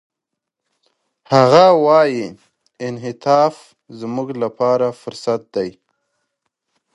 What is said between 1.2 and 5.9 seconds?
هغه وايي، انعطاف زموږ لپاره فرصت دی.